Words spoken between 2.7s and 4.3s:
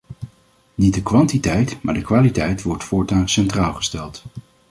voortaan centraal gesteld.